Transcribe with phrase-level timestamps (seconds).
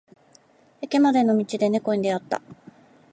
[0.81, 2.41] 駅までの道で猫に出会った。